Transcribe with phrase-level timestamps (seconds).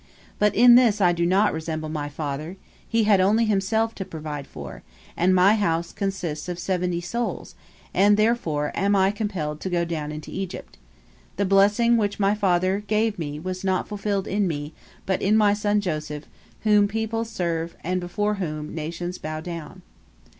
[0.39, 2.57] But in this I do not resemble my father,
[2.89, 4.81] he had only himself to provide for,
[5.15, 7.53] and my house consists of seventy souls,
[7.93, 10.79] and therefore am I compelled to go down into Egypt.
[11.37, 14.73] The blessing which my father gave me was not fulfilled in me,
[15.05, 16.25] but in my son Joseph,
[16.61, 19.83] whom peoples serve, and before whom nations bow down."